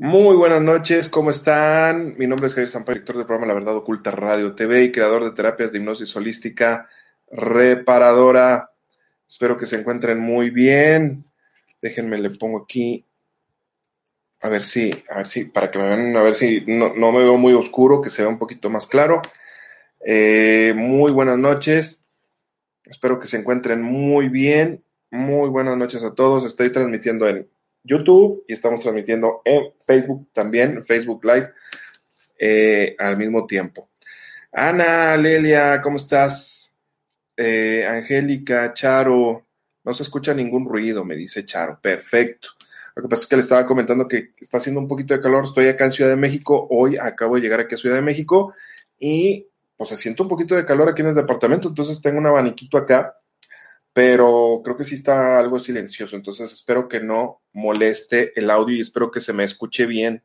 [0.00, 2.16] Muy buenas noches, ¿cómo están?
[2.16, 5.24] Mi nombre es Javier Sampaio, director del programa La Verdad Oculta Radio TV y creador
[5.24, 6.88] de terapias de hipnosis holística
[7.32, 8.70] reparadora.
[9.28, 11.24] Espero que se encuentren muy bien.
[11.82, 13.04] Déjenme, le pongo aquí.
[14.40, 17.10] A ver si, a ver si, para que me vean, a ver si no, no
[17.10, 19.20] me veo muy oscuro, que se vea un poquito más claro.
[20.06, 22.04] Eh, muy buenas noches.
[22.84, 24.84] Espero que se encuentren muy bien.
[25.10, 26.44] Muy buenas noches a todos.
[26.44, 27.48] Estoy transmitiendo en
[27.88, 31.52] YouTube y estamos transmitiendo en Facebook también, Facebook Live,
[32.38, 33.88] eh, al mismo tiempo.
[34.52, 36.74] Ana, Lelia, ¿cómo estás?
[37.36, 39.46] Eh, Angélica, Charo,
[39.84, 41.78] no se escucha ningún ruido, me dice Charo.
[41.80, 42.48] Perfecto.
[42.94, 45.44] Lo que pasa es que le estaba comentando que está haciendo un poquito de calor.
[45.44, 46.66] Estoy acá en Ciudad de México.
[46.70, 48.52] Hoy acabo de llegar aquí a Ciudad de México
[48.98, 49.46] y
[49.76, 51.68] pues se siente un poquito de calor aquí en el departamento.
[51.68, 53.16] Entonces tengo un abaniquito acá
[53.98, 58.80] pero creo que sí está algo silencioso, entonces espero que no moleste el audio y
[58.80, 60.22] espero que se me escuche bien.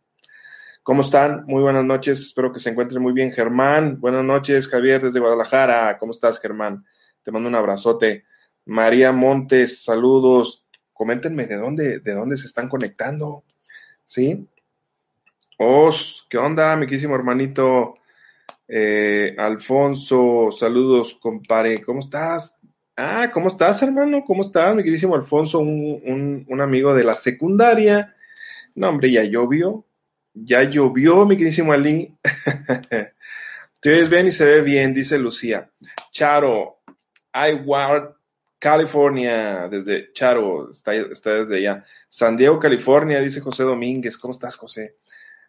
[0.83, 1.43] ¿Cómo están?
[1.47, 3.31] Muy buenas noches, espero que se encuentren muy bien.
[3.31, 6.85] Germán, buenas noches, Javier desde Guadalajara, ¿cómo estás, Germán?
[7.23, 8.25] Te mando un abrazote.
[8.63, 10.67] María Montes, saludos.
[10.93, 13.43] Coméntenme de dónde, de dónde se están conectando,
[14.05, 14.47] ¿sí?
[15.57, 17.95] Os, ¿qué onda, mi quísimo hermanito?
[18.67, 22.55] Eh, Alfonso, saludos, compadre, ¿cómo estás?
[22.95, 24.23] Ah, ¿cómo estás, hermano?
[24.23, 25.59] ¿Cómo estás, mi queridísimo Alfonso?
[25.59, 28.15] Un, amigo de la secundaria.
[28.75, 29.83] No, hombre, ya llovió.
[30.33, 32.15] Ya llovió, mi queridísimo Ali.
[33.81, 35.71] Te oyes bien y se ve bien, dice Lucía.
[36.11, 36.81] Charo,
[37.65, 38.13] Ward,
[38.59, 41.85] California, desde Charo, está, está, desde allá.
[42.07, 44.17] San Diego, California, dice José Domínguez.
[44.19, 44.97] ¿Cómo estás, José?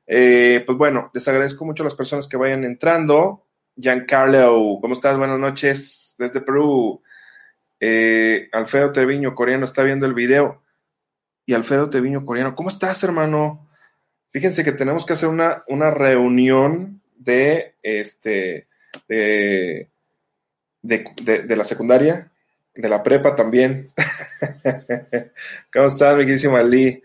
[0.07, 3.47] Eh, pues bueno, les agradezco mucho a las personas que vayan entrando.
[3.77, 5.19] Giancarlo, ¿cómo estás?
[5.19, 7.03] Buenas noches desde Perú.
[7.81, 10.63] Eh, Alfredo Treviño Coreano está viendo el video.
[11.47, 13.69] Y Alfredo Treviño Coreano, ¿cómo estás, hermano?
[14.31, 18.67] Fíjense que tenemos que hacer una, una reunión de este
[20.85, 21.05] de,
[21.47, 22.31] de, la secundaria,
[22.75, 23.87] de la prepa también.
[25.73, 27.03] ¿Cómo estás, mi queridísimo Ali?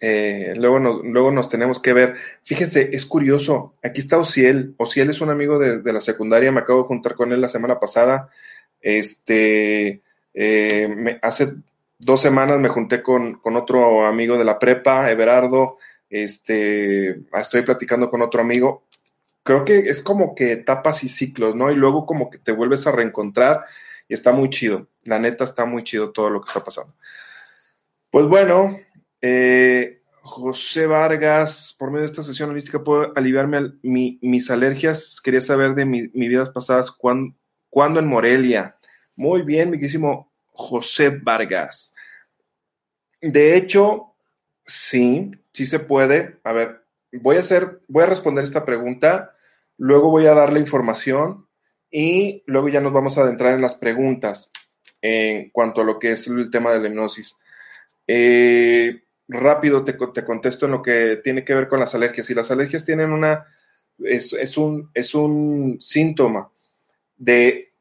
[0.00, 2.14] Eh, luego, nos, luego nos tenemos que ver.
[2.44, 3.74] Fíjense, es curioso.
[3.82, 4.74] Aquí está Ociel.
[4.76, 6.52] Ociel es un amigo de, de, la secundaria.
[6.52, 8.28] Me acabo de juntar con él la semana pasada.
[8.80, 10.02] Este,
[10.34, 11.54] eh, hace
[11.98, 15.76] dos semanas me junté con, otro amigo de la prepa, Everardo.
[16.08, 18.84] Este, estoy platicando con otro amigo.
[19.42, 21.70] Creo que es como que etapas y ciclos, ¿no?
[21.70, 23.64] Y luego como que te vuelves a reencontrar
[24.08, 24.88] y está muy chido.
[25.04, 26.94] La neta está muy chido todo lo que está pasando.
[28.10, 28.78] Pues bueno,
[29.20, 35.20] eh, José Vargas, por medio de esta sesión holística puedo aliviarme mis alergias.
[35.22, 37.34] Quería saber de mi, mis vidas pasadas cuándo,
[37.70, 38.76] ¿Cuándo en Morelia?
[39.16, 41.94] Muy bien, mi querísimo José Vargas.
[43.20, 44.14] De hecho,
[44.64, 46.38] sí, sí se puede.
[46.44, 49.34] A ver, voy a hacer, voy a responder esta pregunta,
[49.76, 51.46] luego voy a dar la información
[51.90, 54.50] y luego ya nos vamos a adentrar en las preguntas
[55.00, 57.36] en cuanto a lo que es el tema de la hipnosis.
[58.06, 62.30] Eh, rápido te, te, contesto en lo que tiene que ver con las alergias.
[62.30, 63.46] Y las alergias tienen una,
[63.98, 66.50] es, un, es un síntoma
[67.18, 67.72] de,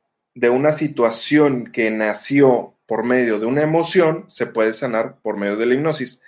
[0.49, 5.65] una situación que nació por medio de una emoción, se puede sanar por medio de
[5.65, 6.21] la hipnosis.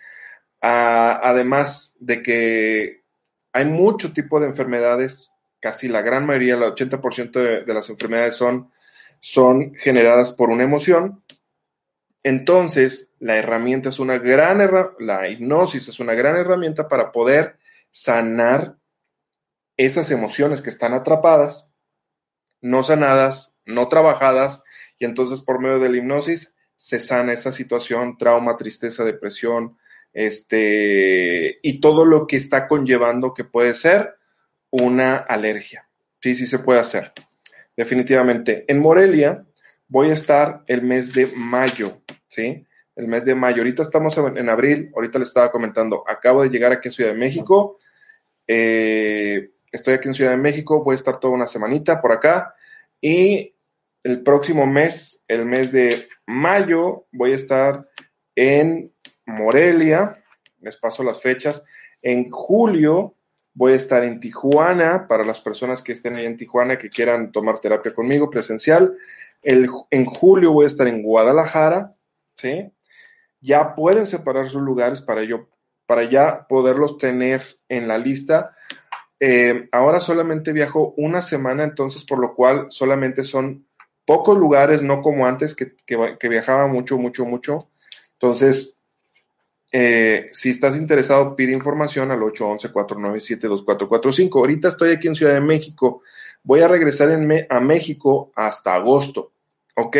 [0.62, 3.04] además de que
[3.54, 8.36] hay mucho tipo de enfermedades, casi la gran mayoría, el 80% de, de, las enfermedades
[8.36, 8.72] son,
[9.20, 11.24] son generadas por una emoción.
[12.24, 14.60] Entonces, la herramienta es una gran
[15.00, 17.58] la hipnosis es una gran herramienta para poder
[17.92, 18.78] sanar
[19.78, 21.69] esas emociones que están atrapadas
[22.62, 24.64] no sanadas, no trabajadas,
[24.98, 29.78] y entonces por medio de la hipnosis se sana esa situación, trauma, tristeza, depresión,
[30.14, 34.16] este, y todo lo que está conllevando que puede ser
[34.70, 35.88] una alergia.
[36.22, 37.14] Sí, sí se puede hacer.
[37.76, 38.66] Definitivamente.
[38.68, 39.46] En Morelia
[39.88, 42.66] voy a estar el mes de mayo, ¿sí?
[42.96, 43.58] El mes de mayo.
[43.58, 47.18] Ahorita estamos en abril, ahorita les estaba comentando, acabo de llegar aquí a Ciudad de
[47.18, 47.78] México.
[48.48, 52.56] Eh, Estoy aquí en Ciudad de México, voy a estar toda una semanita por acá
[53.02, 53.56] y
[54.04, 57.88] el próximo mes, el mes de mayo, voy a estar
[58.36, 58.94] en
[59.26, 60.24] Morelia,
[60.62, 61.64] les paso las fechas.
[62.02, 63.16] En julio
[63.54, 67.32] voy a estar en Tijuana, para las personas que estén ahí en Tijuana que quieran
[67.32, 68.96] tomar terapia conmigo presencial.
[69.42, 71.94] En julio voy a estar en Guadalajara,
[72.36, 72.72] ¿sí?
[73.42, 75.50] Ya pueden separar sus lugares para yo,
[75.86, 78.56] para ya poderlos tener en la lista
[79.20, 83.68] eh, ahora solamente viajo una semana, entonces por lo cual solamente son
[84.06, 85.76] pocos lugares, no como antes que,
[86.28, 87.68] viajaba mucho, mucho, mucho.
[88.14, 88.76] Entonces,
[89.72, 94.40] eh, si estás interesado, pide información al 811-497-2445.
[94.40, 96.02] Ahorita estoy aquí en Ciudad de México.
[96.42, 97.12] Voy a regresar
[97.50, 99.32] a México hasta agosto.
[99.76, 99.98] ¿Ok?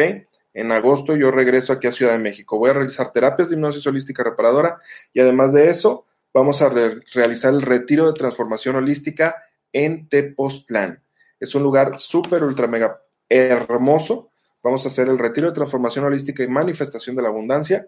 [0.54, 2.58] En agosto yo regreso aquí a Ciudad de México.
[2.58, 4.80] Voy a realizar terapias de hipnosis holística reparadora
[5.14, 11.04] y además de eso, vamos a realizar el retiro de transformación holística en Tepoztlán.
[11.40, 14.32] Es un lugar súper, ultra, mega hermoso.
[14.64, 17.88] Vamos a hacer el retiro de transformación holística y manifestación de la abundancia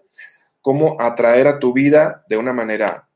[0.62, 3.10] cómo atraer a tu vida de una manera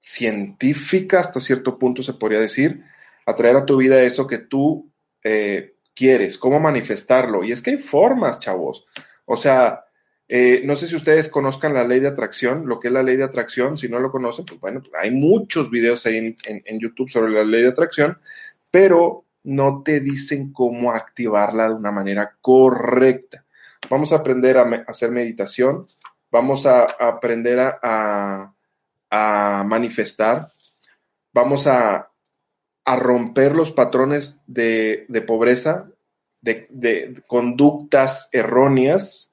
[0.00, 2.82] científica, hasta cierto punto se podría decir,
[3.26, 4.90] atraer a tu vida eso que tú
[5.22, 7.44] eh, quieres, cómo manifestarlo.
[7.44, 8.86] Y es que hay formas, chavos.
[9.26, 9.84] O sea,
[10.28, 13.16] eh, no sé si ustedes conozcan la ley de atracción, lo que es la ley
[13.16, 13.78] de atracción.
[13.78, 17.62] Si no lo conocen, pues bueno, hay muchos videos ahí en YouTube sobre la ley
[17.62, 18.18] de atracción,
[18.70, 23.44] pero no te dicen cómo activarla de una manera correcta.
[23.88, 25.86] Vamos a aprender a hacer meditación,
[26.30, 28.52] vamos a, aprender a,
[29.64, 30.52] manifestar,
[31.32, 32.10] vamos a,
[32.84, 35.88] romper los patrones de, pobreza,
[36.40, 39.32] de, conductas erróneas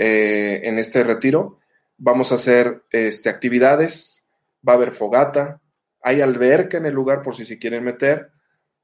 [0.00, 1.58] eh, en este retiro.
[1.98, 4.24] Vamos a hacer este, actividades,
[4.66, 5.60] va a haber fogata,
[6.02, 8.30] hay alberca en el lugar por si se quieren meter,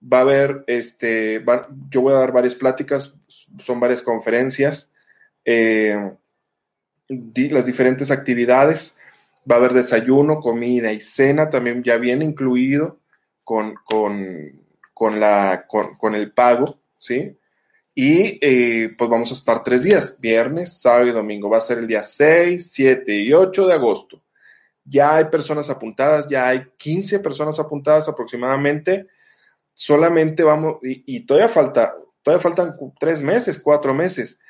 [0.02, 1.42] va a haber, este,
[1.88, 3.16] yo voy a dar varias pláticas,
[3.58, 4.92] son varias conferencias.
[5.46, 6.12] Eh,
[7.08, 8.98] las diferentes actividades.
[9.50, 12.98] Va a haber desayuno, comida y cena, también ya viene incluido
[13.44, 17.38] con, con, la, con, el pago, ¿sí?
[17.98, 21.48] Y eh, pues vamos a estar tres días, viernes, sábado y domingo.
[21.48, 24.22] Va a ser el día 6, 7 y 8 de agosto.
[24.84, 29.06] Ya hay personas apuntadas, ya hay 15 personas apuntadas aproximadamente.
[29.72, 34.40] Solamente vamos, y, y todavía falta, todavía faltan tres meses, cuatro meses.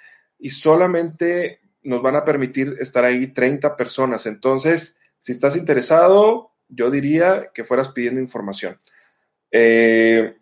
[0.41, 4.27] Y solamente nos van a permitir estar ahí 30 personas.
[4.27, 8.81] Entonces, si estás interesado, yo diría que fueras pidiendo información.
[9.53, 10.35] Eh,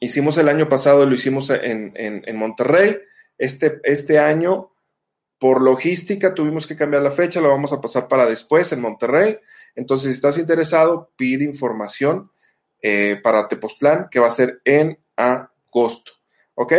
[0.00, 2.98] hicimos el año pasado, lo hicimos en, Monterrey.
[3.36, 4.72] Este, este año,
[5.38, 9.38] por logística, tuvimos que cambiar la fecha, lo vamos a pasar para después en Monterrey.
[9.74, 12.30] Entonces, si estás interesado, pide información
[12.82, 16.12] eh, para Tepoztlán, que va a ser en agosto.
[16.54, 16.72] ¿Ok?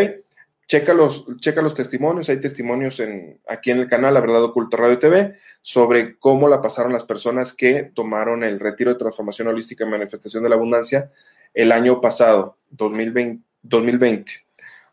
[0.70, 4.78] checa los, checa los testimonios, hay testimonios en, aquí en el canal La Verdad Oculta
[4.78, 9.84] Radio TV sobre cómo la pasaron las personas que tomaron el retiro de transformación holística
[9.84, 11.12] y manifestación de la abundancia
[11.54, 13.50] el año pasado, 2020.
[13.62, 14.32] 2020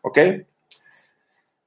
[0.01, 0.19] ¿Ok?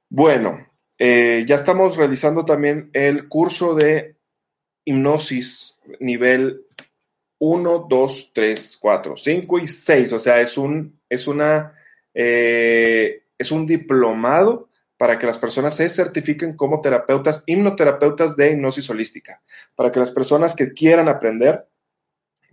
[0.09, 0.67] Bueno,
[0.97, 4.15] eh, ya estamos realizando también el curso de
[4.85, 6.65] hipnosis nivel
[7.39, 10.13] 1, 2, 3, 4, 5 y 6.
[10.13, 11.75] O sea, es, un, es una...
[12.13, 18.87] Eh, es un diplomado para que las personas se certifiquen como terapeutas, hipnoterapeutas de hipnosis
[18.87, 19.41] holística,
[19.73, 21.65] para que las personas que quieran aprender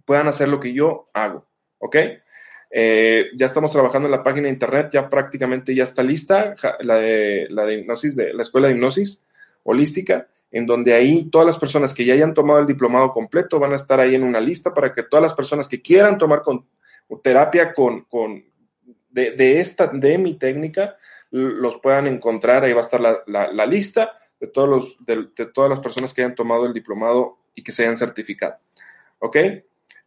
[0.07, 1.47] puedan hacer lo que yo hago,
[1.77, 1.97] ¿ok?
[2.71, 6.97] Eh, ya estamos trabajando en la página de internet, ya prácticamente ya está lista la
[6.97, 9.25] de, la de hipnosis, de la escuela de hipnosis
[9.63, 13.73] holística, en donde ahí todas las personas que ya hayan tomado el diplomado completo van
[13.73, 16.67] a estar ahí en una lista para que todas las personas que quieran tomar con,
[17.23, 18.45] terapia con, con,
[19.11, 20.97] de, esta, de mi técnica,
[21.31, 22.65] los puedan encontrar.
[22.65, 26.35] Ahí va a estar la, lista de, todos los, de, todas las personas que hayan
[26.35, 28.57] tomado el diplomado y que se hayan certificado.
[29.19, 29.37] ¿Ok?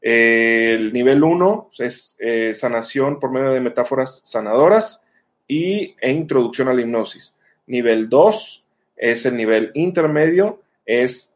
[0.01, 5.03] El nivel 1 es eh, sanación por medio de metáforas sanadoras
[5.47, 7.35] y, e introducción a la hipnosis.
[7.67, 8.65] Nivel 2
[8.97, 11.33] es el nivel intermedio, es,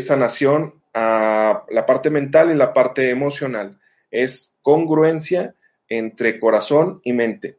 [0.00, 3.78] sanación a la parte mental y la parte emocional.
[4.10, 5.54] Es congruencia
[5.88, 7.58] entre corazón y mente.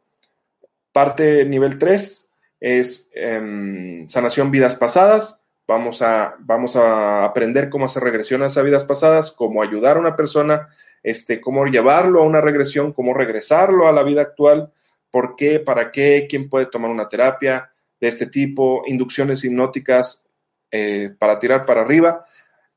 [0.92, 2.30] Parte nivel 3
[2.60, 5.40] es em, sanación vidas pasadas.
[5.66, 10.16] Vamos a, vamos a aprender cómo hacer regresiones a vidas pasadas, cómo ayudar a una
[10.16, 10.68] persona,
[11.02, 14.72] este, cómo llevarlo a una regresión, cómo regresarlo a la vida actual,
[15.10, 20.26] por qué, para qué, quién puede tomar una terapia de este tipo, inducciones hipnóticas
[20.70, 22.26] eh, para tirar para arriba.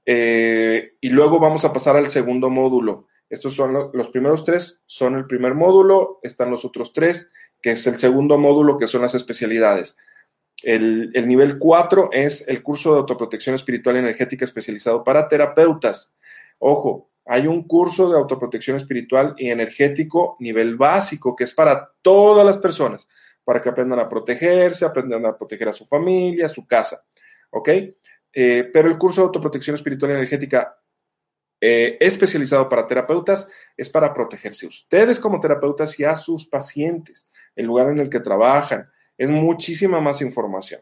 [0.06, 5.16] Eh, y luego vamos a pasar al segundo módulo, estos son los, primeros tres, son
[5.16, 7.30] el primer módulo, están los otros tres,
[7.62, 9.98] que es el segundo módulo, que son las especialidades.
[10.64, 16.16] El, nivel cuatro es el curso de autoprotección espiritual y energética especializado para terapeutas.
[16.60, 22.46] Ojo, hay un curso de autoprotección espiritual y energético nivel básico que es para todas
[22.46, 23.08] las personas,
[23.44, 27.06] para que aprendan a protegerse, aprendan a proteger a su familia, a su casa.
[27.52, 27.70] ¿Ok?
[28.34, 30.78] Eh, pero el curso de autoprotección espiritual y energética
[31.60, 37.66] eh, especializado para terapeutas es para protegerse ustedes como terapeutas y a sus pacientes, el
[37.66, 38.90] lugar en el que trabajan.
[39.18, 40.82] Es muchísima más información.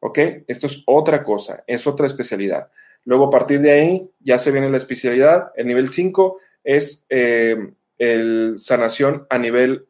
[0.00, 0.18] ¿Ok?
[0.46, 2.68] Esto es otra cosa, es otra especialidad.
[3.04, 5.52] Luego, a partir de ahí, ya se viene la especialidad.
[5.56, 7.56] El nivel 5 es eh,
[7.98, 9.86] el sanación a nivel,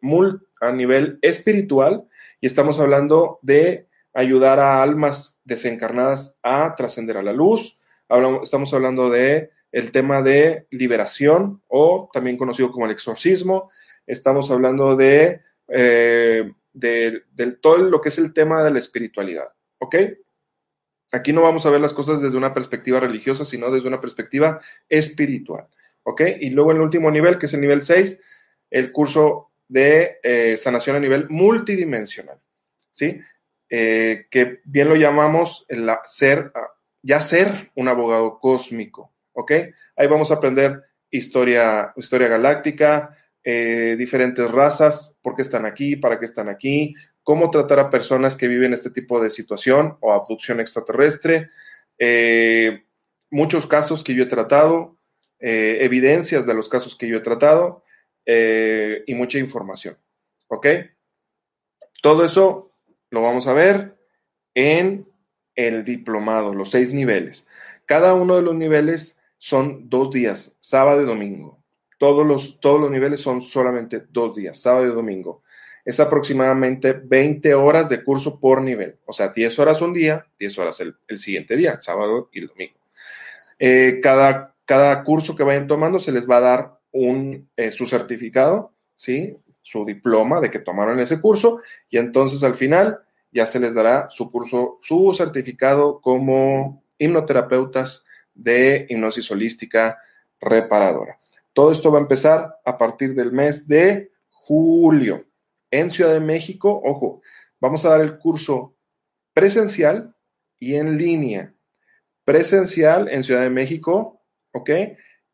[0.60, 2.06] a nivel espiritual
[2.40, 7.80] y estamos hablando de ayudar a almas desencarnadas a trascender a la luz.
[8.42, 13.70] estamos hablando de el tema de liberación o también conocido como el exorcismo.
[14.06, 17.24] Estamos hablando de, eh, de,
[17.60, 19.48] todo lo que es el tema de la espiritualidad.
[19.78, 19.96] ¿Ok?
[21.12, 24.60] Aquí no vamos a ver las cosas desde una perspectiva religiosa, sino desde una perspectiva
[24.88, 25.68] espiritual.
[26.02, 26.22] ¿Ok?
[26.40, 28.20] Y luego el último nivel, que es el nivel 6,
[28.70, 32.38] el curso de eh, sanación a nivel multidimensional.
[32.92, 33.20] ¿Sí?
[33.68, 36.52] Eh, que bien lo llamamos el ser,
[37.02, 39.12] ya ser un abogado cósmico.
[39.32, 39.52] ¿ok?
[39.96, 43.16] Ahí vamos a aprender historia, historia galáctica,
[43.48, 48.34] eh, diferentes razas, por qué están aquí, para qué están aquí, cómo tratar a personas
[48.34, 51.50] que viven este tipo de situación o abducción extraterrestre,
[51.96, 52.86] eh,
[53.30, 54.98] muchos casos que yo he tratado,
[55.38, 57.84] eh, evidencias de los casos que yo he tratado
[58.26, 59.96] y mucha información,
[60.48, 60.66] ¿ok?
[62.02, 62.72] Todo eso
[63.10, 63.96] lo vamos a ver
[64.56, 65.06] en
[65.54, 67.46] el diplomado, los seis niveles.
[67.84, 71.55] Cada uno de los niveles son dos días, sábado y domingo.
[71.98, 75.42] Todos los, todos los niveles son solamente dos días, sábado y domingo.
[75.84, 78.96] Es aproximadamente 20 horas de curso por nivel.
[79.06, 82.78] O sea, 10 horas un día, 10 horas el, siguiente día, sábado y el domingo.
[83.58, 87.86] Eh, cada, cada curso que vayan tomando se les va a dar un, eh, su
[87.86, 89.36] certificado, ¿sí?
[89.66, 93.00] su diploma de que tomaron ese curso y entonces al final
[93.32, 99.98] ya se les dará su curso, su certificado como hipnoterapeutas de hipnosis holística
[100.40, 101.18] reparadora.
[101.56, 105.24] Todo esto va a empezar a partir del mes de julio.
[105.70, 107.22] En Ciudad de México, ojo,
[107.58, 108.76] vamos a dar el curso
[109.32, 110.14] presencial
[110.58, 111.54] y en línea.
[112.26, 114.20] Presencial en Ciudad de México,
[114.52, 114.70] ¿ok?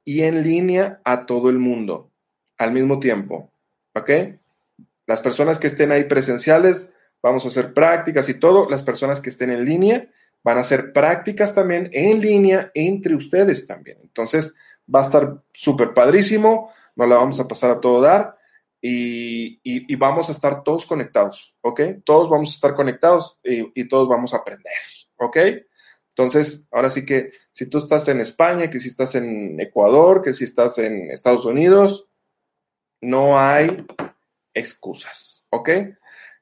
[0.04, 2.12] Y en línea a todo el mundo
[2.56, 3.50] al mismo tiempo,
[3.92, 4.10] ¿ok?
[5.08, 8.70] Las personas que estén ahí presenciales, vamos a hacer prácticas y todo.
[8.70, 10.08] Las personas que estén en línea,
[10.44, 13.98] van a hacer prácticas también en línea entre ustedes también.
[14.02, 14.54] Entonces,
[14.92, 18.36] va a estar súper padrísimo, nos la vamos a pasar a todo dar
[18.80, 21.80] y, vamos a estar todos conectados, ¿ok?
[22.04, 24.72] Todos vamos a estar conectados y, todos vamos a aprender,
[25.16, 25.36] ¿ok?
[26.08, 30.34] Entonces, ahora sí que si tú estás en España, que si estás en Ecuador, que
[30.34, 32.08] si estás en Estados Unidos,
[33.00, 33.86] no hay
[34.52, 35.70] excusas, ¿ok?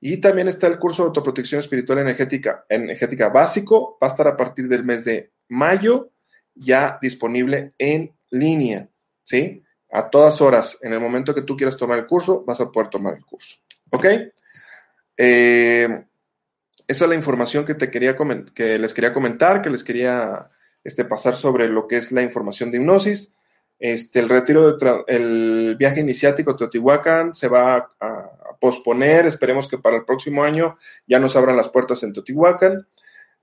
[0.00, 4.37] Y también está el curso de autoprotección espiritual energética, energética básico, va a estar a
[4.37, 6.11] partir del mes de mayo,
[6.54, 8.88] ya disponible en línea,
[9.22, 9.62] ¿sí?
[9.92, 12.88] A todas horas, en el momento que tú quieras tomar el curso, vas a poder
[12.88, 13.56] tomar el curso,
[13.90, 14.06] ¿ok?
[15.16, 16.04] Eh,
[16.87, 18.16] esa es la información que, te quería
[18.54, 20.50] que les quería comentar, que les quería
[20.82, 23.34] este, pasar sobre lo que es la información de hipnosis.
[23.78, 29.96] Este, el retiro, el viaje iniciático a Teotihuacán se va a, posponer, esperemos que para
[29.96, 32.87] el próximo año ya nos abran las puertas en Teotihuacán.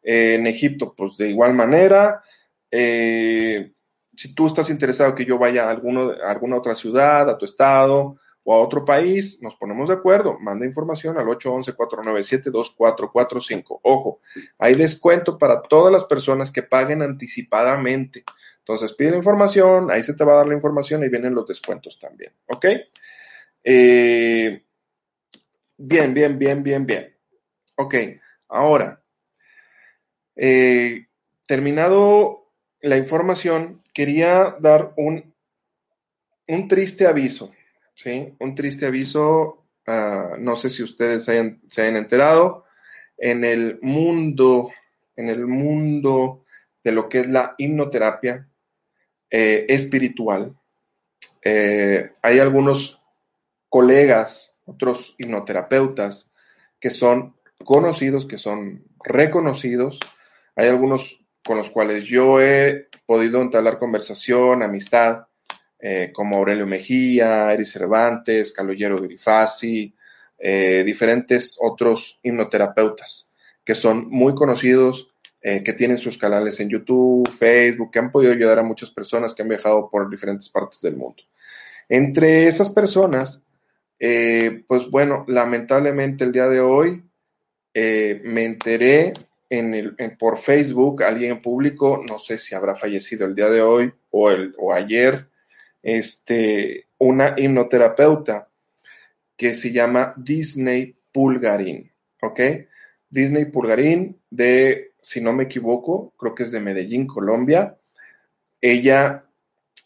[0.03, 2.21] Eh, en Egipto, pues de igual manera.
[2.69, 3.71] Eh,
[4.17, 8.55] si tú estás interesado que yo vaya a, alguna otra ciudad, a tu estado o
[8.55, 10.39] a otro país, nos ponemos de acuerdo.
[10.39, 13.79] Manda información al 811-497-2445.
[13.83, 14.21] Ojo,
[14.57, 18.23] hay descuento para todas las personas que paguen anticipadamente.
[18.59, 21.45] Entonces pide la información, ahí se te va a dar la información y vienen los
[21.45, 22.33] descuentos también.
[22.47, 22.65] ¿Ok?
[23.63, 24.63] Eh,
[25.77, 27.15] bien, bien, bien, bien, bien.
[27.75, 27.93] Ok,
[28.47, 29.03] ahora,
[30.35, 31.05] eh,
[31.45, 32.46] terminado
[32.81, 35.33] la información, quería dar un,
[36.47, 37.51] un triste aviso,
[37.93, 38.33] ¿sí?
[38.39, 42.65] Un triste aviso, ah, no sé si ustedes se hayan, enterado,
[43.17, 44.71] en el mundo,
[45.15, 46.43] en el mundo
[46.83, 48.47] de lo que es la hipnoterapia,
[49.29, 50.55] eh, espiritual.
[51.41, 53.01] Eh, hay algunos
[53.69, 56.31] colegas, otros hipnoterapeutas,
[56.79, 59.99] que son conocidos, que son reconocidos.
[60.55, 65.25] Hay algunos con los cuales yo he podido entablar conversación, amistad,
[65.79, 69.93] eh, como Aurelio Mejía, Eris Cervantes, Caloyero Grifasi,
[70.39, 73.27] diferentes otros hipnoterapeutas
[73.67, 75.09] que son muy conocidos
[75.41, 79.33] eh, que tienen sus canales en YouTube, Facebook, que han podido ayudar a muchas personas
[79.33, 81.21] que han viajado por diferentes partes del mundo.
[81.89, 83.43] Entre esas personas,
[83.99, 87.03] eh, pues bueno, lamentablemente el día de hoy
[87.73, 89.11] eh, me enteré
[89.49, 93.93] en el, por Facebook, alguien público, no sé si habrá fallecido el día de hoy
[94.09, 95.27] o, el, o ayer,
[95.81, 98.49] este, una hipnoterapeuta
[99.35, 102.39] que se llama Disney Pulgarín, ¿ok?
[103.09, 107.77] Disney Pulgarín de si no me equivoco, creo que es de Medellín, Colombia.
[108.59, 109.23] ella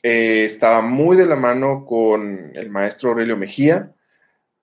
[0.02, 3.94] eh, estaba muy de la mano con el maestro Aurelio Mejía,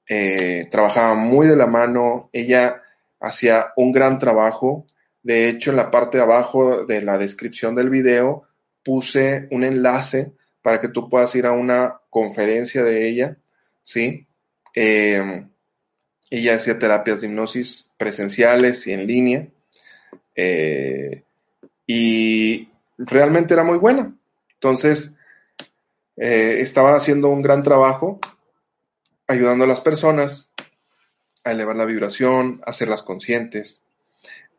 [0.09, 2.83] eh, trabajaba muy de la mano, ella
[3.21, 4.87] hacía un gran trabajo,
[5.23, 8.45] de hecho en la parte de abajo de la descripción del video
[8.83, 10.33] puse un enlace
[10.63, 13.37] para que tú puedas ir a una conferencia de ella,
[13.83, 14.27] ¿sí?
[14.75, 15.47] Eh,
[16.31, 19.49] ella hacía terapias de hipnosis presenciales y en línea.
[20.35, 21.23] Eh,
[21.87, 24.15] y realmente era muy buena.
[24.55, 25.17] Entonces,
[26.17, 28.21] eh, estaba haciendo un gran trabajo
[29.27, 30.48] ayudando a las personas
[31.51, 33.85] elevar la vibración, hacerlas conscientes.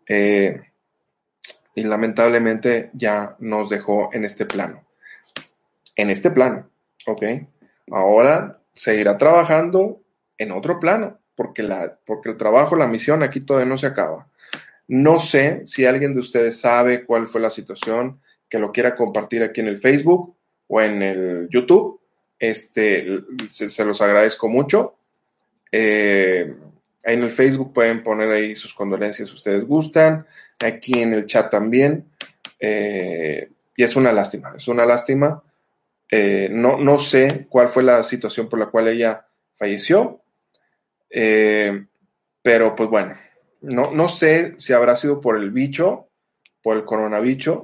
[0.08, 4.90] y lamentablemente ya nos dejó en este plano
[6.00, 6.70] en este plano,
[7.08, 7.24] ¿ok?
[7.92, 10.02] Ahora seguirá trabajando
[10.38, 14.30] en otro plano, porque, la, porque el trabajo, la misión aquí todavía no se acaba.
[14.88, 19.44] No sé si alguien de ustedes sabe cuál fue la situación, que lo quiera compartir
[19.44, 22.00] aquí en el Facebook o en el YouTube.
[22.40, 23.20] Este,
[23.50, 24.96] se, los agradezco mucho.
[25.70, 26.56] Eh,
[27.04, 30.26] ahí en el Facebook pueden poner ahí sus condolencias si ustedes gustan.
[30.60, 32.06] Aquí en el chat también.
[32.60, 35.42] Eh, y es una lástima, es una lástima
[36.12, 40.22] eh, no, no, sé cuál fue la situación por la cual ella falleció,
[41.10, 41.86] eh,
[42.42, 43.16] pero pues bueno,
[43.62, 46.08] no, no, sé si habrá sido por el bicho,
[46.64, 47.60] por el coronavirus.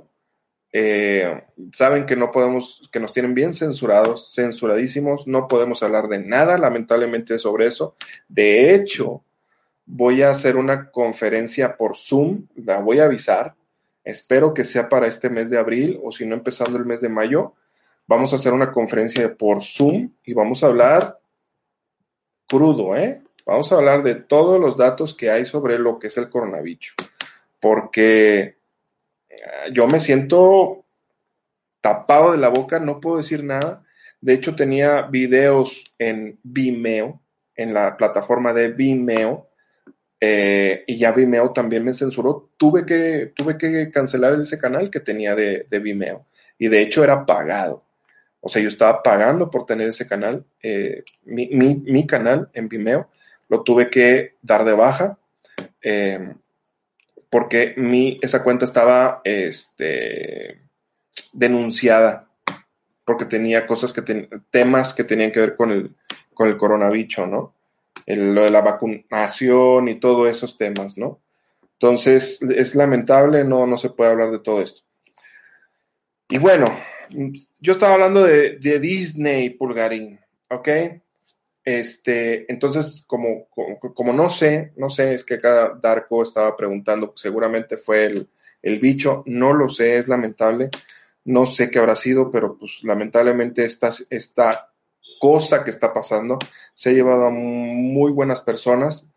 [0.78, 1.42] Eh,
[1.72, 6.58] saben que no podemos, que nos tienen bien censurados, censuradísimos, no podemos hablar de nada,
[6.58, 7.96] lamentablemente, sobre eso.
[8.28, 9.24] De hecho,
[9.86, 13.56] voy a hacer una conferencia por Zoom, la voy a avisar.
[14.04, 17.10] Espero que sea para este mes de abril o si no empezando el mes de
[17.10, 17.54] mayo,
[18.08, 21.20] Vamos a hacer una conferencia por Zoom y vamos a hablar
[22.48, 23.22] crudo, ¿eh?
[23.46, 26.94] Vamos a hablar de todos los datos que hay sobre lo que es el coronavirus.
[27.60, 28.55] Porque
[29.72, 30.86] yo me siento
[31.82, 33.84] tapado de la boca, no puedo decir nada.
[34.22, 37.22] De hecho, tenía videos en Vimeo,
[37.56, 39.50] en la plataforma de Vimeo,
[40.20, 42.50] eh, y ya Vimeo también me censuró.
[42.58, 46.26] Tuve que, tuve que cancelar ese canal que tenía de, de Vimeo.
[46.58, 47.86] Y de hecho era pagado.
[48.48, 53.10] O sea, yo estaba pagando por tener ese canal, eh, mi, canal en Vimeo,
[53.50, 55.18] lo tuve que dar de baja
[55.82, 56.32] eh,
[57.36, 60.62] porque mi, esa cuenta estaba este,
[61.34, 62.30] denunciada
[63.04, 65.94] porque tenía cosas que temas que tenían que ver con el,
[66.34, 67.54] con el coronavirus, ¿no?
[68.08, 71.20] lo de la vacunación y todos esos temas, ¿no?
[71.74, 74.84] Entonces, es lamentable, no, no se puede hablar de todo esto.
[76.30, 76.74] Y bueno,
[77.60, 80.70] yo estaba hablando de, Disney, Pulgarín, ¿ok?
[81.66, 87.78] Este, entonces, como, como, no sé, no sé, es que cada Darko estaba preguntando, seguramente
[87.78, 88.30] fue el,
[88.62, 90.70] el, bicho, no lo sé, es lamentable,
[91.24, 94.72] no sé qué habrá sido, pero pues lamentablemente esta, esta
[95.20, 96.38] cosa que está pasando
[96.76, 99.10] se ha llevado a muy buenas personas,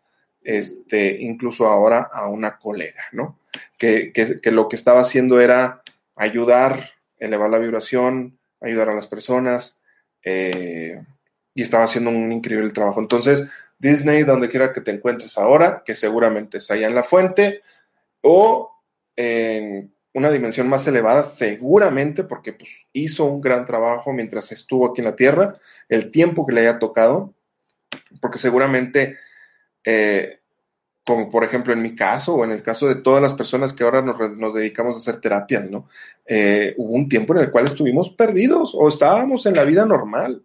[0.43, 3.37] este, incluso ahora a una colega, ¿no?
[3.77, 5.83] Que, que, que lo que estaba haciendo era
[6.15, 9.79] ayudar elevar la vibración, ayudar a las personas,
[10.23, 11.01] eh,
[11.59, 13.01] y estaba haciendo un increíble trabajo.
[13.01, 13.45] Entonces,
[13.77, 17.61] Disney, donde quiera que te encuentres ahora, que seguramente es allá en la fuente,
[18.21, 18.71] o
[19.17, 25.01] en una dimensión más elevada, seguramente, porque pues, hizo un gran trabajo mientras estuvo aquí
[25.01, 25.53] en la Tierra,
[25.89, 27.33] el tiempo que le haya tocado,
[28.21, 29.17] porque seguramente
[29.83, 30.39] eh,
[31.05, 33.83] como por ejemplo en mi caso o en el caso de todas las personas que
[33.83, 35.89] ahora nos, dedicamos a hacer terapias, ¿no?
[36.23, 40.43] Eh, hubo un tiempo en el cual estuvimos perdidos o estábamos en la vida normal,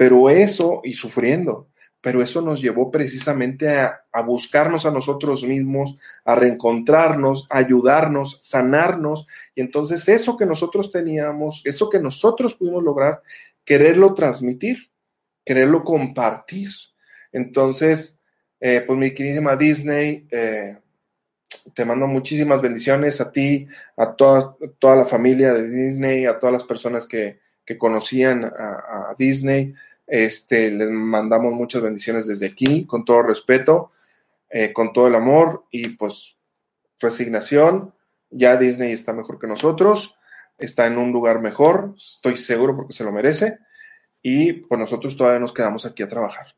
[0.00, 1.68] pero eso, y sufriendo,
[2.00, 9.26] pero eso nos llevó precisamente a, buscarnos a nosotros mismos, a reencontrarnos, a ayudarnos, sanarnos,
[9.54, 13.20] y entonces eso que nosotros teníamos, eso que nosotros pudimos lograr,
[13.62, 14.90] quererlo transmitir,
[15.44, 16.70] quererlo compartir.
[17.30, 18.18] Entonces,
[18.58, 20.78] eh, pues mi queridísima Disney, eh,
[21.74, 26.54] te mando muchísimas bendiciones a ti, a toda, toda la familia de Disney, a todas
[26.54, 27.38] las personas que,
[27.78, 29.74] conocían a, Disney.
[30.10, 33.92] Este, les mandamos muchas bendiciones desde aquí, con todo respeto,
[34.50, 36.36] eh, con todo el amor y pues
[37.00, 37.94] resignación.
[38.28, 40.16] Ya Disney está mejor que nosotros,
[40.58, 43.58] está en un lugar mejor, estoy seguro porque se lo merece.
[44.20, 46.56] Y pues nosotros todavía nos quedamos aquí a trabajar.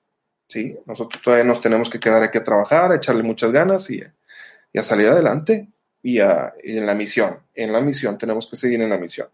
[0.49, 0.75] ¿sí?
[0.87, 4.83] Nosotros todavía nos tenemos que quedar aquí a trabajar, a echarle muchas ganas y, a
[4.83, 5.69] salir adelante
[6.03, 7.39] y, en la misión.
[7.55, 9.29] En la misión, tenemos que seguir en la misión.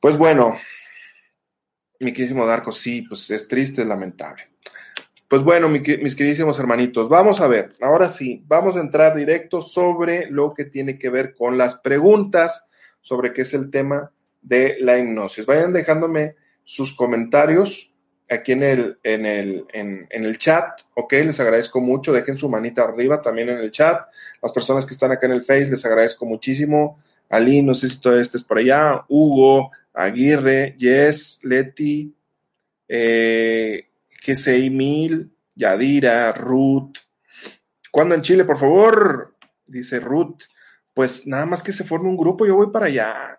[0.00, 0.58] Pues bueno,
[2.00, 4.48] mi queridísimo Darko, sí, pues es triste, es lamentable.
[5.28, 10.30] Pues bueno, mis queridísimos hermanitos, vamos a ver, ahora sí, vamos a entrar directo sobre
[10.30, 12.66] lo que tiene que ver con las preguntas
[13.00, 15.44] sobre qué es el tema de la hipnosis.
[15.44, 17.92] Vayan dejándome sus comentarios
[18.28, 22.82] aquí en el, en el, en, el chat, ok, les agradezco mucho, dejen su manita
[22.82, 24.06] arriba también en el chat,
[24.42, 28.00] las personas que están acá en el Face, les agradezco muchísimo, Ali, no sé si
[28.00, 32.14] todo este es por allá, Hugo, Aguirre, Yes, Leti,
[32.86, 33.88] eh,
[34.24, 36.98] GCI Mil, Yadira, Ruth.
[37.90, 39.36] ¿Cuándo en Chile, por favor?
[39.66, 40.42] Dice Ruth.
[40.92, 43.38] Pues nada más que se forme un grupo, yo voy para allá.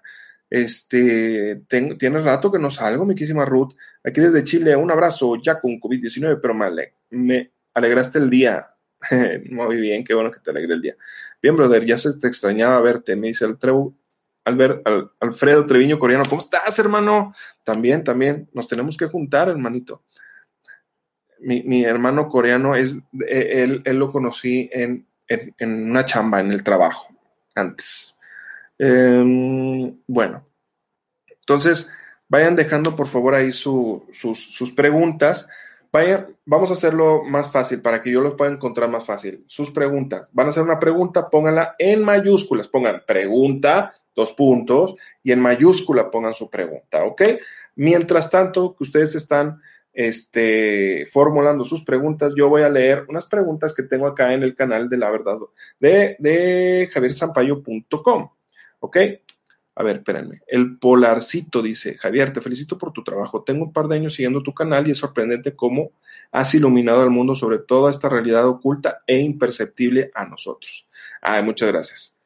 [0.49, 3.75] Este, tienes rato que no salgo, mi quísima Ruth.
[4.03, 8.67] Aquí desde Chile, un abrazo, ya con COVID-19, pero me, me alegraste el día.
[9.51, 10.95] Muy bien, qué bueno que te alegre el día.
[11.41, 13.95] Bien, brother, ya se te extrañaba verte, me dice el Trevo,
[14.47, 14.81] Albert,
[15.19, 17.35] Alfredo Treviño Coreano, ¿cómo estás, hermano?
[17.65, 20.03] También, también, nos tenemos que juntar, hermanito.
[21.39, 22.95] Mi, hermano coreano, es,
[23.27, 27.09] e, él, él lo conocí en, en, una chamba, en el trabajo,
[27.55, 28.17] antes.
[28.79, 30.47] Em, bueno,
[31.41, 31.91] entonces,
[32.29, 35.49] vayan dejando por favor ahí sus, sus, preguntas.
[36.45, 39.43] Vamos a hacerlo más fácil para que yo los pueda encontrar más fácil.
[39.47, 40.29] Sus preguntas.
[40.31, 42.67] Van a hacer una pregunta, pónganla en mayúsculas.
[42.67, 47.21] Pongan pregunta, dos puntos, y en mayúscula pongan su pregunta, ¿ok?
[47.75, 49.61] Mientras tanto, que ustedes están
[49.93, 54.55] este, formulando sus preguntas, yo voy a leer unas preguntas que tengo acá en el
[54.55, 55.37] canal de la verdad
[55.79, 56.89] de, de
[58.79, 58.97] ¿ok?
[59.75, 60.41] A ver, espérenme.
[60.47, 63.43] El Polarcito dice, Javier, te felicito por tu trabajo.
[63.43, 65.91] Tengo un par de años siguiendo tu canal y es sorprendente cómo
[66.31, 70.87] has iluminado al mundo sobre toda esta realidad oculta e imperceptible a nosotros.
[71.21, 72.16] Ay, muchas gracias.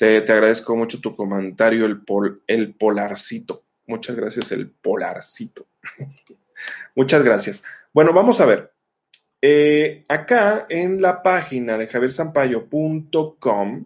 [0.00, 2.00] Te, agradezco mucho tu comentario, el,
[2.46, 3.64] el polarcito.
[3.86, 5.66] Muchas gracias, el polarcito.
[6.96, 7.62] Muchas gracias.
[7.92, 8.72] Bueno, vamos a ver.
[9.42, 13.84] Eh, acá en la página de javiersampayo.com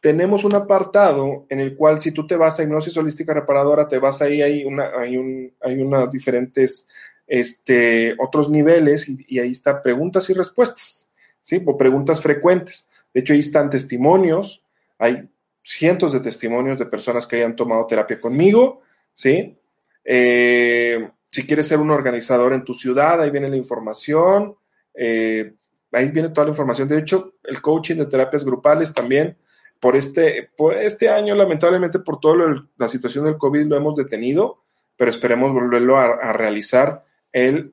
[0.00, 3.98] tenemos un apartado en el cual si tú te vas a hipnosis holística reparadora, te
[3.98, 6.88] vas ahí, hay, una, hay, un, hay unas diferentes,
[7.26, 11.10] este, otros niveles y, y, ahí está preguntas y respuestas,
[11.42, 11.62] ¿sí?
[11.66, 12.88] O preguntas frecuentes.
[13.12, 14.64] De hecho, ahí están testimonios,
[14.98, 15.28] hay
[15.62, 18.82] cientos de testimonios de personas que hayan tomado terapia conmigo,
[19.14, 19.56] ¿sí?
[20.04, 24.56] Eh, si quieres ser un organizador en tu ciudad, ahí viene la información,
[24.92, 25.54] eh,
[25.92, 26.88] ahí viene toda la información.
[26.88, 29.38] De hecho, el coaching de terapias grupales también,
[29.80, 34.62] por este, por este año, lamentablemente, por toda la situación del COVID, lo hemos detenido,
[34.96, 37.72] pero esperemos volverlo a, realizar el,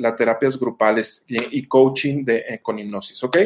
[0.00, 3.38] las terapias grupales y, coaching de, eh, con hipnosis, ¿ok?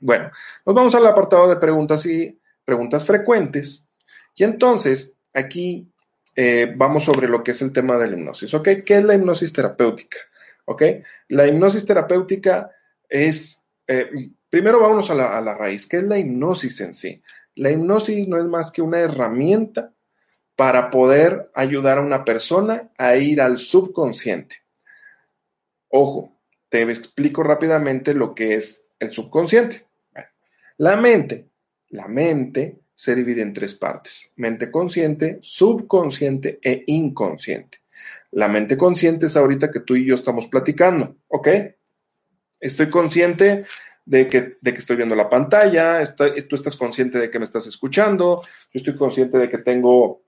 [0.00, 0.30] Bueno,
[0.66, 2.39] nos vamos al apartado de preguntas y
[2.70, 3.84] preguntas frecuentes.
[4.36, 5.90] Y entonces, aquí
[6.36, 8.68] eh, vamos sobre lo que es el tema de la hipnosis, ¿ok?
[8.86, 10.18] ¿Qué es la hipnosis terapéutica?
[10.66, 10.82] ¿Ok?
[11.30, 12.70] La hipnosis terapéutica
[13.08, 14.08] es, eh,
[14.48, 17.20] primero vámonos a la, a la raíz, ¿qué es la hipnosis en sí?
[17.56, 19.92] La hipnosis no es más que una herramienta
[20.54, 24.58] para poder ayudar a una persona a ir al subconsciente.
[25.88, 29.86] Ojo, te explico rápidamente lo que es el subconsciente.
[30.76, 31.49] La mente
[31.90, 37.78] la mente se divide en tres partes, mente consciente, subconsciente e inconsciente.
[38.32, 41.48] La mente consciente es ahorita que tú y yo estamos platicando, ¿ok?
[42.60, 43.64] Estoy consciente
[44.04, 46.02] de que, de que estoy viendo la pantalla,
[46.48, 50.24] tú estás consciente de que me estás escuchando, yo estoy consciente de que tengo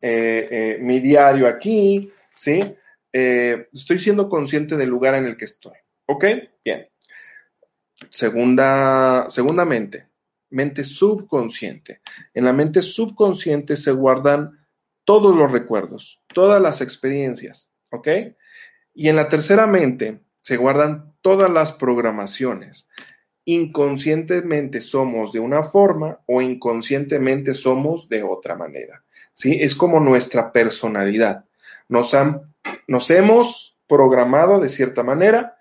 [0.00, 2.60] eh, eh, mi diario aquí, ¿sí?
[3.12, 5.76] Eh, estoy siendo consciente del lugar en el que estoy,
[6.06, 6.24] ¿ok?
[6.64, 6.88] Bien.
[8.08, 10.09] Segunda, segundamente,
[10.50, 12.00] mente subconsciente.
[12.34, 14.66] En la mente subconsciente se guardan
[15.04, 18.08] todos los recuerdos, todas las experiencias, ¿ok?
[18.94, 22.86] Y en la tercera mente se guardan todas las programaciones.
[23.44, 29.02] Inconscientemente somos de una forma o inconscientemente somos de otra manera.
[29.34, 29.58] ¿Sí?
[29.60, 31.44] Es como nuestra personalidad.
[31.88, 32.54] Nos, han,
[32.86, 35.56] nos hemos programado de cierta manera,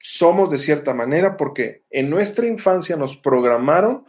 [0.00, 4.04] somos de cierta manera porque en nuestra infancia nos programaron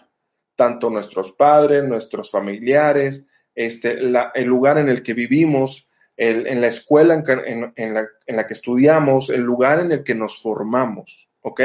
[0.60, 7.14] tanto nuestros padres, nuestros familiares, este, el lugar en el que vivimos, en la escuela
[7.16, 11.62] en, la, que estudiamos, el lugar en el que nos formamos, ¿ok?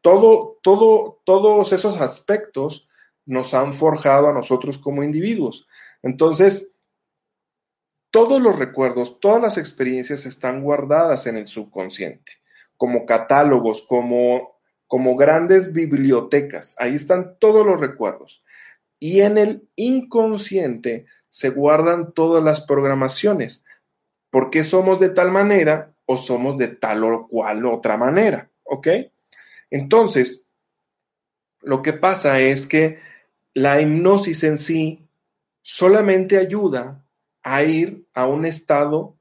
[0.00, 2.86] Todo, todo, todos esos aspectos
[3.26, 5.66] nos han forjado a nosotros como individuos.
[6.00, 6.70] Entonces,
[8.12, 12.34] todos los recuerdos, todas las experiencias están guardadas en el subconsciente,
[12.76, 14.59] como catálogos, como
[14.90, 16.74] como grandes bibliotecas.
[16.76, 18.42] Ahí están todos los recuerdos.
[18.98, 23.62] Y en el inconsciente se guardan todas las programaciones.
[24.30, 28.50] ¿Por qué somos de tal manera o somos de tal o cual otra manera?
[28.64, 28.88] ¿Ok?
[29.70, 30.44] Entonces,
[31.60, 32.98] lo que pasa es que
[33.54, 35.08] la hipnosis en sí
[35.62, 37.06] solamente ayuda
[37.44, 39.16] a ir a un estado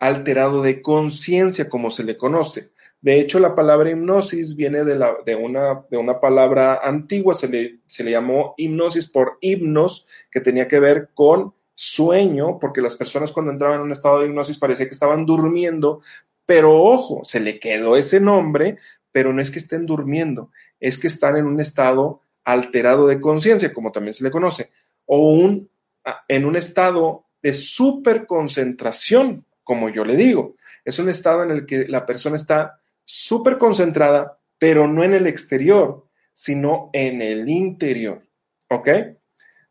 [0.00, 2.72] alterado de conciencia, como se le conoce.
[3.00, 4.94] De hecho, la palabra hipnosis viene de,
[5.36, 10.66] una, de una, palabra antigua, se le, se le llamó hipnosis por hipnos, que tenía
[10.66, 14.86] que ver con sueño, porque las personas cuando entraban en un estado de hipnosis parecía
[14.86, 16.00] que estaban durmiendo,
[16.44, 18.78] pero ojo, se le quedó ese nombre,
[19.12, 23.72] pero no es que estén durmiendo, es que están en un estado alterado de conciencia,
[23.72, 24.70] como también se le conoce,
[25.06, 25.70] o un,
[26.26, 30.56] en un estado de superconcentración, como yo le digo.
[30.84, 35.26] Es un estado en el que la persona está súper concentrada, pero no en el
[35.26, 38.18] exterior, sino en el interior.
[38.68, 38.88] ¿Ok?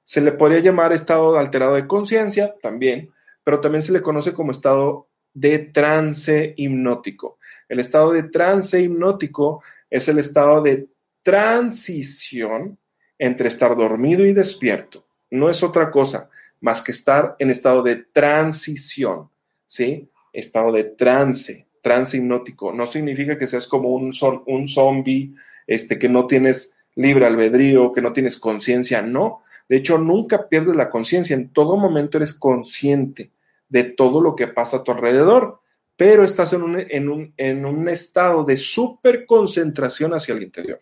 [0.02, 4.52] Se le podría llamar estado alterado de conciencia también, pero también se le conoce como
[4.52, 7.38] estado de trance hipnótico.
[7.69, 10.88] El estado de trance hipnótico es el estado de
[11.21, 12.80] transición
[13.19, 15.06] entre estar dormido y despierto.
[15.30, 16.28] No es otra cosa
[16.60, 19.30] más que estar en estado de transición,
[19.67, 20.10] ¿sí?
[20.34, 22.73] Estado de trance, trance hipnótico.
[22.73, 24.12] No significa que seas como un,
[24.45, 25.34] un zombie,
[25.65, 29.43] este, que no tienes libre albedrío, que no tienes conciencia, no.
[29.69, 33.32] De hecho, nunca pierdes la conciencia, en todo momento eres consciente
[33.69, 35.62] de todo lo que pasa a tu alrededor,
[35.95, 40.82] pero estás en un, en un, en un estado de súper concentración hacia el interior.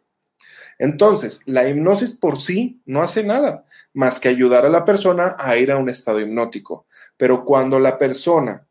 [0.80, 5.56] Entonces, la hipnosis por sí no hace nada más que ayudar a la persona a
[5.56, 6.88] ir a un estado hipnótico.
[7.16, 8.65] Pero cuando la persona,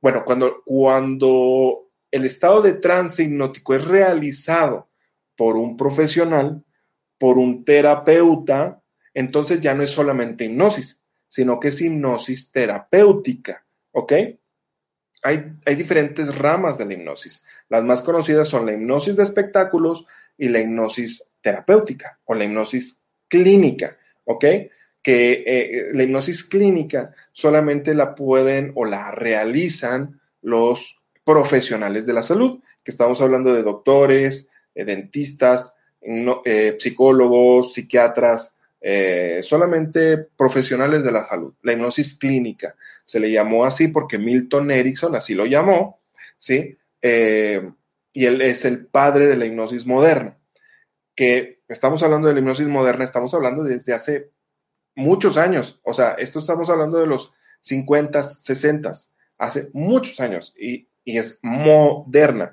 [0.00, 4.88] bueno, cuando, cuando el estado de trance hipnótico es realizado
[5.36, 6.64] por un profesional,
[7.18, 8.82] por un terapeuta,
[9.14, 14.12] entonces ya no es solamente hipnosis, sino que es hipnosis terapéutica, ¿ok?
[15.22, 17.44] Hay, hay, diferentes ramas de la hipnosis.
[17.68, 20.06] Las más conocidas son la hipnosis de espectáculos
[20.38, 24.44] y la hipnosis terapéutica o la hipnosis clínica, ¿ok?
[25.02, 32.22] Que eh, la hipnosis clínica solamente la pueden o la realizan los profesionales de la
[32.22, 38.54] salud, que estamos hablando de doctores, eh, dentistas, eh, psicólogos, psiquiatras,
[39.42, 41.52] solamente profesionales de la salud.
[41.62, 46.00] La hipnosis clínica se le llamó así porque Milton Erickson así lo llamó,
[46.38, 46.78] ¿sí?
[48.12, 50.38] Y él es el padre de la hipnosis moderna.
[51.14, 54.30] Que estamos hablando de la hipnosis moderna, estamos hablando desde hace
[54.94, 55.80] muchos años.
[55.82, 58.92] O sea, esto estamos hablando de los 50, 60,
[59.38, 62.52] hace muchos años y, y es moderna.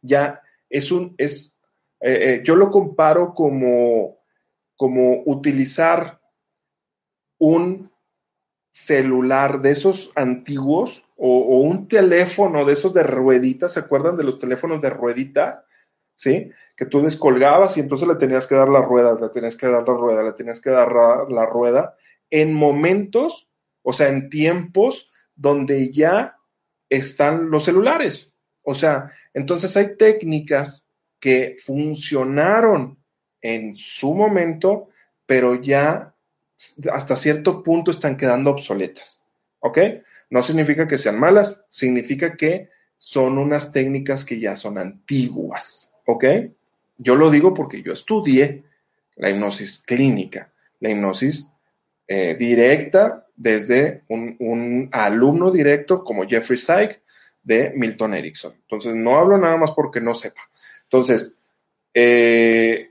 [0.00, 1.56] Ya es un, es,
[2.00, 4.18] eh, yo lo comparo como
[4.78, 6.20] como utilizar
[7.36, 7.90] un
[8.70, 14.38] celular de esos antiguos o, un teléfono de esos de ruedita, ¿se acuerdan de los
[14.38, 15.66] teléfonos de ruedita?
[16.18, 16.50] ¿Sí?
[16.74, 19.86] Que tú descolgabas y entonces le tenías que dar la rueda, le tenías que dar
[19.86, 20.90] la rueda, le tenías que dar
[21.30, 21.94] la rueda
[22.28, 23.48] en momentos,
[23.82, 26.36] o sea, en tiempos donde ya
[26.88, 28.32] están los celulares.
[28.62, 30.88] O sea, entonces hay técnicas
[31.20, 32.98] que funcionaron
[33.40, 34.88] en su momento,
[35.24, 36.16] pero ya
[36.92, 39.22] hasta cierto punto están quedando obsoletas.
[39.60, 39.78] ¿Ok?
[40.30, 45.87] No significa que sean malas, significa que son unas técnicas que ya son antiguas.
[46.10, 46.24] ¿Ok?
[46.96, 48.64] Yo lo digo porque yo estudié
[49.16, 51.46] la hipnosis clínica, la hipnosis
[52.06, 57.02] eh, directa desde un, alumno directo como Jeffrey Syke
[57.42, 58.54] de Milton Erickson.
[58.54, 60.40] Entonces, no hablo nada más porque no sepa.
[60.84, 61.34] Entonces,
[61.92, 62.90] eh,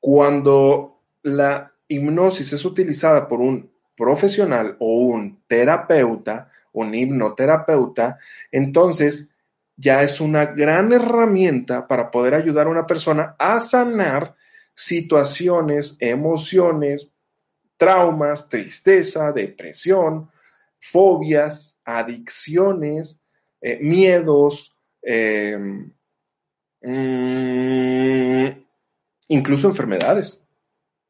[0.00, 8.18] cuando la hipnosis es utilizada por un profesional o un terapeuta, un hipnoterapeuta,
[8.50, 9.28] entonces
[9.76, 14.34] ya es una gran herramienta para poder ayudar a una persona a sanar
[14.74, 17.12] situaciones, emociones,
[17.76, 20.30] traumas, tristeza, depresión,
[20.78, 23.18] fobias, adicciones,
[23.60, 25.58] eh, miedos, eh,
[26.82, 28.48] mm,
[29.28, 30.40] incluso enfermedades,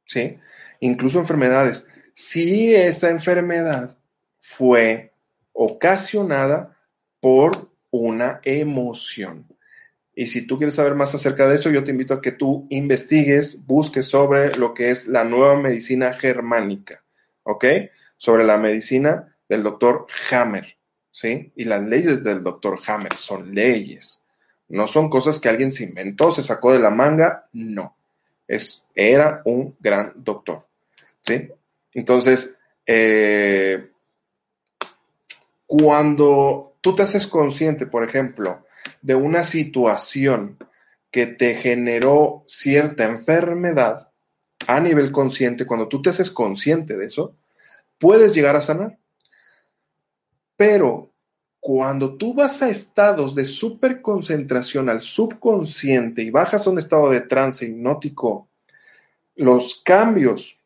[0.07, 0.39] ¿sí?
[0.81, 1.87] Incluso enfermedades.
[2.15, 3.97] Si esa enfermedad
[4.41, 5.13] fue
[5.53, 6.77] ocasionada
[7.21, 9.47] por una emoción.
[10.15, 12.67] Y si tú quieres saber más acerca de eso, yo te invito a que tú
[12.71, 17.05] investigues, busques sobre lo que es la nueva medicina germánica,
[17.43, 17.65] ¿ok?
[18.17, 20.77] Sobre la medicina del doctor Hammer,
[21.11, 21.53] ¿sí?
[21.55, 24.23] Y las leyes del doctor Hammer son leyes.
[24.69, 27.97] No son cosas que alguien se inventó, se sacó de la manga, no
[28.47, 30.67] es, era un gran doctor.
[31.23, 31.49] ¿sí?
[31.93, 33.91] Entonces, eh,
[35.67, 38.65] cuando tú te haces consciente, por ejemplo,
[39.03, 40.57] de una situación
[41.11, 44.13] que te generó cierta enfermedad
[44.69, 47.35] a nivel consciente, cuando tú te haces consciente de eso,
[47.99, 49.01] puedes llegar a sanar.
[50.55, 51.11] Pero
[51.59, 57.23] cuando tú vas a estados de superconcentración al subconsciente y bajas a un estado de
[57.23, 58.49] trance hipnótico,
[59.35, 60.57] los cambios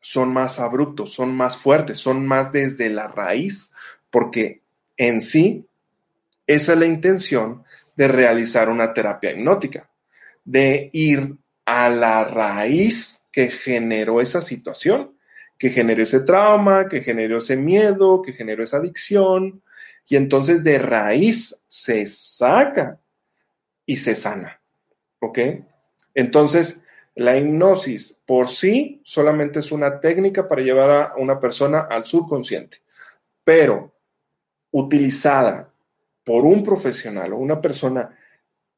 [0.00, 3.72] son más abruptos, son más fuertes, son más desde la raíz,
[4.10, 4.59] porque
[5.00, 5.64] en sí
[6.46, 7.64] esa es la intención
[7.96, 9.90] de realizar una terapia hipnótica,
[10.44, 15.16] de ir a la raíz que generó esa situación,
[15.56, 19.62] que generó ese trauma, que generó ese miedo, que generó esa adicción,
[20.06, 23.00] y entonces de raíz se saca
[23.86, 24.60] y se sana.
[25.20, 25.38] ¿Ok?
[26.14, 26.82] Entonces,
[27.14, 32.82] la hipnosis por sí solamente es una técnica para llevar a una persona al subconsciente,
[33.44, 33.94] pero
[34.70, 35.72] utilizada
[36.24, 38.16] por un profesional o una persona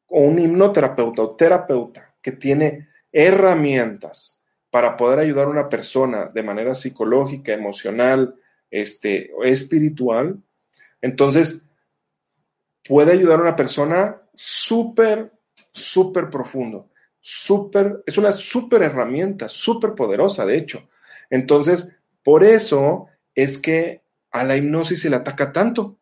[0.06, 6.42] o un hipnoterapeuta o terapeuta que tiene herramientas para poder ayudar a una persona de
[6.42, 8.34] manera psicológica, emocional,
[8.70, 10.42] este, espiritual,
[11.00, 11.62] entonces
[12.86, 15.32] puede ayudar a una persona súper,
[15.72, 16.88] súper profundo,
[17.20, 20.88] súper, es una súper herramienta, súper poderosa, de hecho.
[21.28, 24.01] Entonces, por eso es que
[24.32, 25.98] a la hipnosis se le ataca tanto.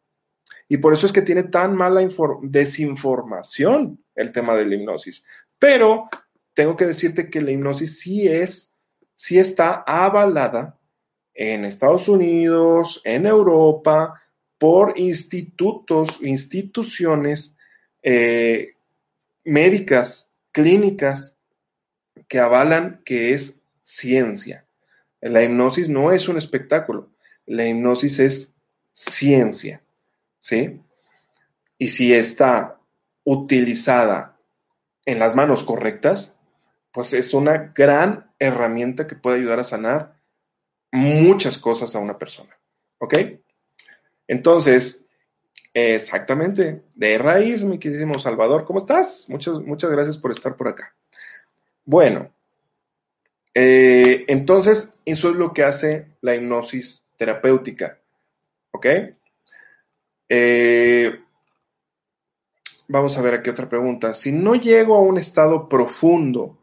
[0.69, 2.01] Y por eso es que tiene tan mala
[2.43, 5.25] desinformación el tema de la hipnosis.
[5.59, 6.09] Pero
[6.55, 8.71] tengo que decirte que la hipnosis sí es,
[9.15, 10.79] sí está avalada
[11.35, 14.23] en Estados Unidos, en Europa,
[14.59, 17.57] por institutos, instituciones
[18.03, 18.75] eh,
[19.45, 21.39] médicas, clínicas,
[22.29, 24.67] que avalan que es ciencia.
[25.21, 27.11] La hipnosis no es un espectáculo,
[27.51, 28.55] la hipnosis es
[28.93, 29.83] ciencia.
[30.39, 30.81] ¿sí?
[31.79, 32.79] Y si está
[33.25, 34.39] utilizada
[35.05, 36.35] en las manos correctas,
[36.93, 40.15] pues es una gran herramienta que puede ayudar a sanar
[40.93, 42.57] muchas cosas a una persona.
[42.99, 43.15] ¿Ok?
[44.29, 45.05] Entonces,
[45.75, 49.29] exactamente, de raíz, mi queridísimo Salvador, ¿cómo estás?
[49.29, 50.95] Muchas, muchas gracias por estar por acá.
[51.85, 52.31] Bueno,
[53.55, 57.99] eh, entonces, eso es lo que hace la hipnosis terapéutica.
[58.71, 58.87] ¿Ok?
[60.27, 61.21] Eh,
[62.89, 64.15] vamos a ver aquí otra pregunta.
[64.15, 66.59] Si no llego a un estado profundo,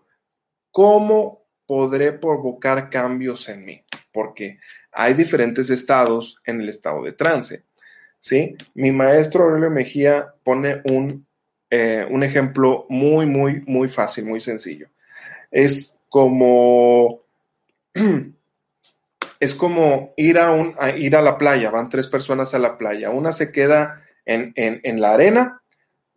[0.72, 3.84] ¿cómo podré provocar cambios en mí?
[4.12, 4.58] Porque
[4.91, 7.65] hay diferentes estados en el estado de trance.
[8.20, 8.56] ¿sí?
[8.74, 11.28] Mi maestro Aurelio Mejía pone un,
[11.70, 14.89] eh, un ejemplo muy, muy, muy fácil, muy sencillo.
[15.52, 17.22] Es como
[19.39, 23.10] es como ir a, un, ir a la playa, van tres personas a la playa,
[23.12, 25.62] una se queda en, la arena,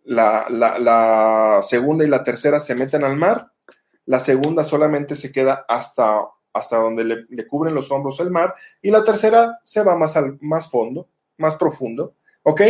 [0.05, 3.53] la, segunda y la tercera se meten al mar,
[4.07, 8.91] la segunda solamente se queda hasta, hasta donde le, cubren los hombros el mar y
[8.91, 12.63] la tercera se va más al más fondo, más profundo, ¿ok?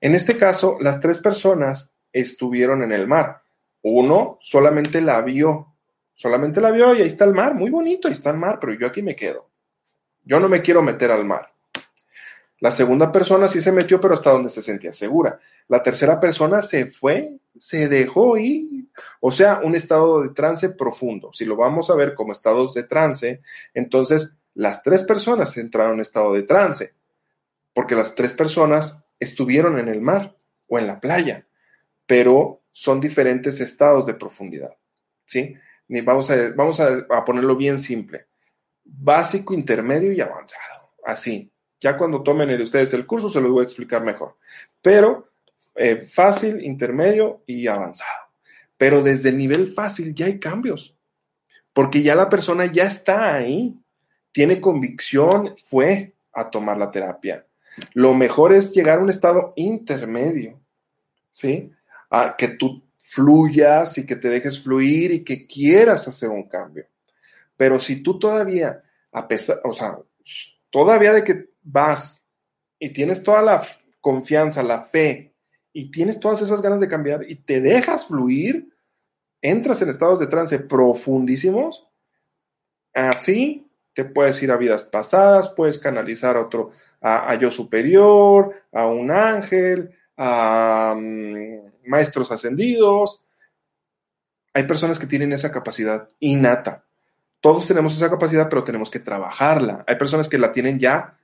[0.00, 3.42] En este caso, las tres personas estuvieron en el mar.
[3.82, 5.74] Uno solamente la vio,
[6.14, 8.72] solamente la vio y ahí está el mar, muy bonito, ahí está el mar, pero
[8.74, 9.50] yo aquí me quedo.
[10.24, 11.54] Yo no me quiero meter al mar.
[12.60, 15.38] La segunda persona sí se metió, pero hasta donde se sentía segura.
[15.68, 18.86] La tercera persona se fue, se dejó ir.
[19.20, 21.30] O sea, un estado de trance profundo.
[21.32, 23.42] Si lo vamos a ver como estados de trance,
[23.74, 26.94] entonces las tres personas entraron en estado de trance,
[27.74, 30.34] porque las tres personas estuvieron en el mar
[30.68, 31.46] o en la playa,
[32.06, 34.74] pero son diferentes estados de profundidad.
[35.26, 35.54] ¿Sí?
[35.88, 38.26] Vamos a, vamos a ponerlo bien simple
[38.84, 40.92] básico, intermedio y avanzado.
[41.04, 41.50] Así.
[41.80, 44.36] Ya cuando tomen ustedes el curso se los voy a explicar mejor.
[44.80, 45.28] Pero
[45.74, 48.28] eh, fácil, intermedio y avanzado.
[48.76, 50.96] Pero desde el nivel fácil ya hay cambios.
[51.72, 53.74] Porque ya la persona ya está ahí.
[54.32, 57.46] Tiene convicción, fue a tomar la terapia.
[57.92, 60.60] Lo mejor es llegar a un estado intermedio.
[61.30, 61.72] ¿Sí?
[62.10, 66.86] A que tú fluyas y que te dejes fluir y que quieras hacer un cambio.
[67.56, 68.82] Pero si tú todavía,
[69.12, 69.98] a pesar, o sea,
[70.70, 72.26] todavía de que vas
[72.78, 73.66] y tienes toda la
[74.00, 75.34] confianza, la fe,
[75.76, 78.72] y tienes todas esas ganas de cambiar y te dejas fluir,
[79.42, 81.86] entras en estados de trance profundísimos,
[82.94, 88.86] así te puedes ir a vidas pasadas, puedes canalizar a otro, a, yo superior, a
[88.86, 93.24] un ángel, a mm, maestros ascendidos.
[94.52, 96.83] Hay personas que tienen esa capacidad innata.
[97.44, 99.84] Todos tenemos esa capacidad, pero tenemos que trabajarla.
[99.86, 101.14] Hay personas que la tienen ya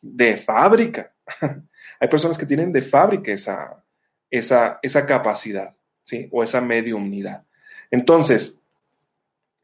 [0.00, 1.12] de fábrica.
[2.00, 3.84] Hay personas que tienen de fábrica esa,
[4.28, 6.28] esa, esa capacidad, ¿sí?
[6.32, 7.44] O esa mediumnidad.
[7.88, 8.58] Entonces,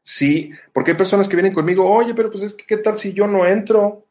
[0.01, 3.11] Sí, porque hay personas que vienen conmigo, oye, pero pues es que, ¿qué tal si
[3.11, 4.05] yo no entro?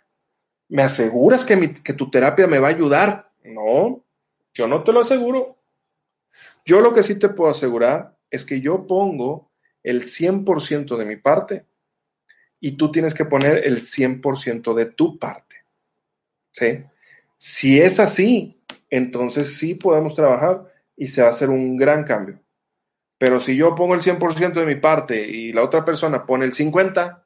[0.69, 3.31] ¿Me aseguras que, mi, que tu terapia me va a ayudar?
[3.45, 4.05] No,
[4.53, 5.57] yo no te lo aseguro.
[6.67, 9.53] Yo lo que sí te puedo asegurar es que yo pongo
[9.85, 11.67] el 100% de mi parte
[12.59, 15.57] y tú tienes que poner el 100% de tu parte.
[16.51, 16.83] ¿Sí?
[17.37, 18.59] Si es así,
[18.89, 22.41] entonces sí podemos trabajar y se va a hacer un gran cambio.
[23.19, 26.55] Pero si yo pongo el 100% de mi parte y la otra persona pone el
[26.55, 27.23] 50%,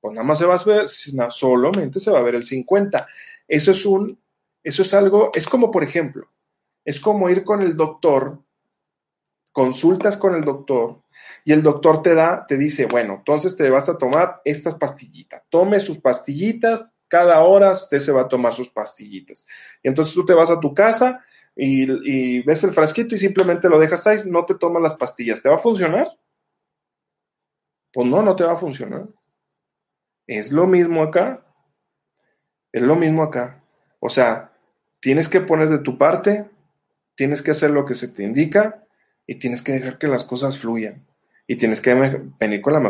[0.00, 3.06] pues nada más se va a ver, solamente se va a ver el 50%.
[3.46, 4.18] Eso es un,
[4.62, 6.28] eso es algo, es como por ejemplo,
[6.84, 8.40] es como ir con el doctor,
[9.52, 11.02] consultas con el doctor
[11.44, 15.42] y el doctor te da, te dice, bueno, entonces te vas a tomar estas pastillitas,
[15.48, 19.46] tome sus pastillitas, cada hora usted se va a tomar sus pastillitas.
[19.82, 23.78] Y entonces tú te vas a tu casa y, ves el frasquito y simplemente lo
[23.78, 25.40] dejas ahí, no te tomas las pastillas.
[25.40, 26.08] ¿Te va a funcionar?
[27.92, 29.06] Pues no, no te va a funcionar.
[30.26, 31.46] Es lo mismo acá.
[32.72, 33.62] Es lo mismo acá.
[34.00, 34.52] O sea,
[35.00, 36.50] tienes que poner de tu parte,
[37.14, 38.85] tienes que hacer lo que se te indica
[39.26, 41.04] y tienes que dejar que las cosas fluyan.
[41.46, 41.94] Y tienes que
[42.40, 42.84] venir con la mejor